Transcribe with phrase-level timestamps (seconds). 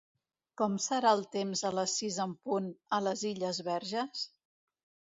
[0.61, 4.29] Com serà el temps a les sis en punt a les Illes Verges?